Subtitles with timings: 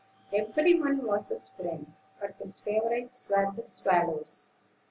[0.33, 4.49] Every one was his friend, but his favorites were the swallows.